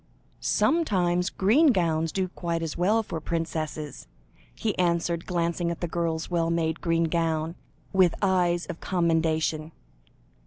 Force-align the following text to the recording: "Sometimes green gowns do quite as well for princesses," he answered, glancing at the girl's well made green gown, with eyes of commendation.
"Sometimes 0.39 1.29
green 1.29 1.67
gowns 1.67 2.11
do 2.11 2.27
quite 2.29 2.63
as 2.63 2.75
well 2.75 3.03
for 3.03 3.21
princesses," 3.21 4.07
he 4.55 4.75
answered, 4.79 5.27
glancing 5.27 5.69
at 5.69 5.79
the 5.79 5.87
girl's 5.87 6.27
well 6.27 6.49
made 6.49 6.81
green 6.81 7.03
gown, 7.03 7.53
with 7.93 8.15
eyes 8.19 8.65
of 8.65 8.79
commendation. 8.81 9.71